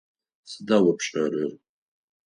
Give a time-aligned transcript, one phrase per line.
[0.51, 1.51] Сыда о пшӏэрэр?